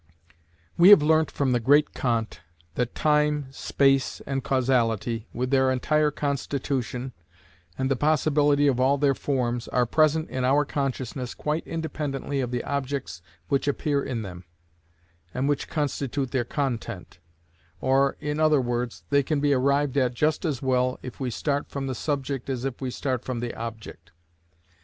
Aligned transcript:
We 0.79 0.89
have 0.89 1.03
learnt 1.03 1.29
from 1.29 1.51
the 1.51 1.59
great 1.59 1.93
Kant 1.93 2.41
that 2.73 2.95
time, 2.95 3.45
space, 3.51 4.19
and 4.25 4.43
causality, 4.43 5.27
with 5.31 5.51
their 5.51 5.69
entire 5.69 6.09
constitution, 6.09 7.13
and 7.77 7.87
the 7.91 7.95
possibility 7.95 8.65
of 8.65 8.79
all 8.79 8.97
their 8.97 9.13
forms, 9.13 9.67
are 9.67 9.85
present 9.85 10.27
in 10.31 10.43
our 10.43 10.65
consciousness 10.65 11.35
quite 11.35 11.67
independently 11.67 12.39
of 12.41 12.49
the 12.49 12.63
objects 12.63 13.21
which 13.47 13.67
appear 13.67 14.01
in 14.03 14.23
them, 14.23 14.45
and 15.35 15.47
which 15.47 15.67
constitute 15.69 16.31
their 16.31 16.45
content; 16.45 17.19
or, 17.79 18.15
in 18.19 18.39
other 18.39 18.59
words, 18.59 19.03
they 19.11 19.21
can 19.21 19.39
be 19.39 19.53
arrived 19.53 19.95
at 19.97 20.15
just 20.15 20.45
as 20.45 20.63
well 20.63 20.97
if 21.03 21.19
we 21.19 21.29
start 21.29 21.69
from 21.69 21.85
the 21.85 21.93
subject 21.93 22.49
as 22.49 22.65
if 22.65 22.81
we 22.81 22.89
start 22.89 23.23
from 23.23 23.39
the 23.39 23.53
object. 23.53 24.11